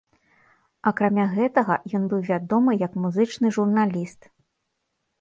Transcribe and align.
Акрамя 0.91 1.25
гэтага, 1.35 1.77
ён 2.01 2.09
быў 2.15 2.21
вядомы 2.33 2.77
як 2.85 2.99
музычны 3.07 3.47
журналіст. 3.59 4.21